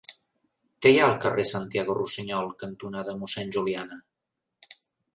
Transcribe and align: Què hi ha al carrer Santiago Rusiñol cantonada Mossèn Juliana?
Què 0.85 0.91
hi 0.93 0.97
ha 1.01 1.03
al 1.07 1.13
carrer 1.25 1.45
Santiago 1.51 1.97
Rusiñol 1.99 2.51
cantonada 2.65 3.17
Mossèn 3.23 3.57
Juliana? 3.59 4.05